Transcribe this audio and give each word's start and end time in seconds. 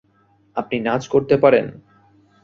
আপনি 0.57 0.77
নাচ 0.79 1.03
করতে 1.07 1.35
পারেন? 1.37 1.65